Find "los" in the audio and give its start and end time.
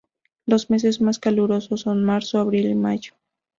0.47-0.71